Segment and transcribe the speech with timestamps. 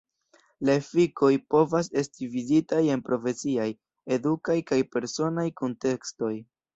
[0.67, 3.67] La efikoj povas esti viditaj en profesiaj,
[4.17, 6.31] edukaj kaj personaj kuntekstoj.